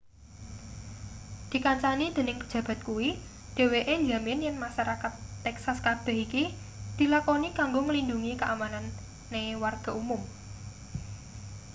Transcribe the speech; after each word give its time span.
dikancani 1.51 2.05
dening 2.15 2.37
pejabat 2.41 2.79
kuwi 2.87 3.09
dheweke 3.55 3.93
njamin 3.97 4.39
yen 4.45 4.57
masarakat 4.63 5.13
texas 5.45 5.77
kabeh 5.85 6.17
iki 6.25 6.43
dilakoni 6.97 7.49
kanggo 7.57 7.79
nglindhungi 7.83 8.33
kaamanane 8.41 9.43
warga 9.63 9.91
umum 10.01 10.21